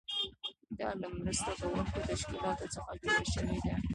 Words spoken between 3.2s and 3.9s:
شوې ده.